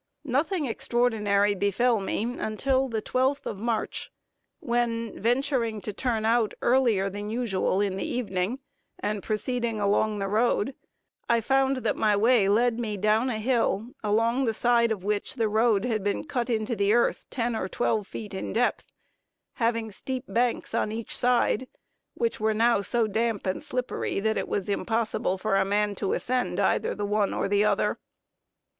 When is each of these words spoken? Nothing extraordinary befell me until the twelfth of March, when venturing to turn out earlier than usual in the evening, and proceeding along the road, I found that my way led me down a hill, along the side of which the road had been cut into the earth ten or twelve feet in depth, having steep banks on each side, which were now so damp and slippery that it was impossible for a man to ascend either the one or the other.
Nothing 0.25 0.65
extraordinary 0.65 1.53
befell 1.53 1.99
me 1.99 2.23
until 2.23 2.87
the 2.87 3.03
twelfth 3.03 3.45
of 3.45 3.59
March, 3.59 4.11
when 4.59 5.19
venturing 5.21 5.79
to 5.81 5.93
turn 5.93 6.25
out 6.25 6.55
earlier 6.63 7.07
than 7.07 7.29
usual 7.29 7.79
in 7.81 7.97
the 7.97 8.03
evening, 8.03 8.57
and 8.97 9.21
proceeding 9.21 9.79
along 9.79 10.17
the 10.17 10.27
road, 10.27 10.73
I 11.29 11.39
found 11.39 11.77
that 11.85 11.95
my 11.97 12.15
way 12.15 12.49
led 12.49 12.79
me 12.79 12.97
down 12.97 13.29
a 13.29 13.37
hill, 13.37 13.89
along 14.03 14.45
the 14.45 14.55
side 14.55 14.91
of 14.91 15.03
which 15.03 15.35
the 15.35 15.47
road 15.47 15.85
had 15.85 16.03
been 16.03 16.23
cut 16.23 16.49
into 16.49 16.75
the 16.75 16.93
earth 16.93 17.29
ten 17.29 17.55
or 17.55 17.69
twelve 17.69 18.07
feet 18.07 18.33
in 18.33 18.53
depth, 18.53 18.91
having 19.57 19.91
steep 19.91 20.23
banks 20.27 20.73
on 20.73 20.91
each 20.91 21.15
side, 21.15 21.67
which 22.15 22.39
were 22.39 22.55
now 22.55 22.81
so 22.81 23.05
damp 23.05 23.45
and 23.45 23.63
slippery 23.63 24.19
that 24.19 24.35
it 24.35 24.47
was 24.47 24.67
impossible 24.67 25.37
for 25.37 25.57
a 25.57 25.63
man 25.63 25.93
to 25.93 26.13
ascend 26.13 26.59
either 26.59 26.95
the 26.95 27.05
one 27.05 27.35
or 27.35 27.47
the 27.47 27.63
other. 27.63 27.99